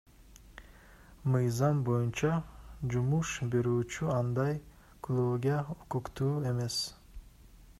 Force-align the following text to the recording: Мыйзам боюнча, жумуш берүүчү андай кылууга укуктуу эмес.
Мыйзам 1.33 1.83
боюнча, 1.89 2.31
жумуш 2.95 3.33
берүүчү 3.57 4.09
андай 4.15 4.57
кылууга 5.09 5.59
укуктуу 5.77 6.33
эмес. 6.55 6.81